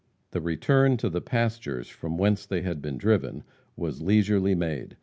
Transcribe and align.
The 0.31 0.41
return 0.41 0.97
to 0.97 1.11
the 1.11 1.21
pastures 1.21 1.87
from 1.87 2.17
whence 2.17 2.47
they 2.47 2.63
had 2.63 2.81
been 2.81 2.97
driven 2.97 3.43
was 3.77 4.01
leisurely 4.01 4.55
made. 4.55 4.97